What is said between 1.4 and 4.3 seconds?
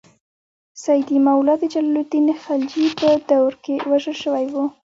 د جلال الدین خلجي په دور کې وژل